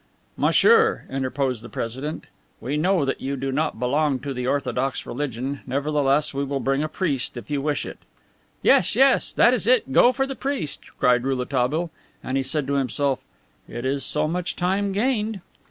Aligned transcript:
"Monsieur," 0.35 1.03
interposed 1.11 1.61
the 1.63 1.69
president, 1.69 2.23
"we 2.59 2.75
know 2.75 3.05
that 3.05 3.21
you 3.21 3.37
do 3.37 3.51
not 3.51 3.77
belong 3.77 4.17
to 4.21 4.33
the 4.33 4.47
orthodox 4.47 5.05
religion; 5.05 5.61
nevertheless, 5.67 6.33
we 6.33 6.43
will 6.43 6.59
bring 6.59 6.81
a 6.81 6.89
priest 6.89 7.37
if 7.37 7.51
you 7.51 7.61
wish 7.61 7.85
it." 7.85 7.99
"Yes, 8.63 8.95
yes, 8.95 9.31
that 9.31 9.53
is 9.53 9.67
it, 9.67 9.91
go 9.93 10.11
for 10.11 10.25
the 10.25 10.33
priest," 10.33 10.85
cried 10.99 11.21
Rouletabille. 11.23 11.91
And 12.23 12.35
he 12.35 12.41
said 12.41 12.65
to 12.65 12.73
himself, 12.73 13.19
"It 13.69 13.85
is 13.85 14.03
so 14.03 14.27
much 14.27 14.55
time 14.55 14.91
gained." 14.91 15.39